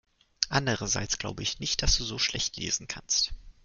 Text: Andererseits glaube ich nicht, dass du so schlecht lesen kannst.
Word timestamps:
Andererseits 0.49 1.19
glaube 1.19 1.43
ich 1.43 1.59
nicht, 1.59 1.83
dass 1.83 1.95
du 1.99 2.03
so 2.03 2.17
schlecht 2.17 2.57
lesen 2.57 2.87
kannst. 2.87 3.33